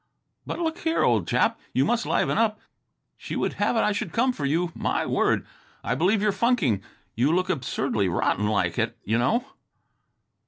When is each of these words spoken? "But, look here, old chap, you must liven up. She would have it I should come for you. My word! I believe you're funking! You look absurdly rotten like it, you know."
"But, 0.47 0.57
look 0.57 0.79
here, 0.79 1.03
old 1.03 1.27
chap, 1.27 1.59
you 1.73 1.85
must 1.85 2.07
liven 2.07 2.35
up. 2.35 2.59
She 3.17 3.35
would 3.35 3.53
have 3.61 3.75
it 3.75 3.81
I 3.81 3.91
should 3.91 4.11
come 4.11 4.33
for 4.33 4.47
you. 4.47 4.71
My 4.73 5.05
word! 5.05 5.45
I 5.83 5.93
believe 5.93 6.23
you're 6.23 6.31
funking! 6.31 6.81
You 7.13 7.31
look 7.31 7.51
absurdly 7.51 8.07
rotten 8.09 8.47
like 8.47 8.79
it, 8.79 8.97
you 9.03 9.19
know." 9.19 9.45